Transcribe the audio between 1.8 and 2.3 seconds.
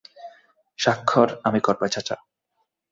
চাচা।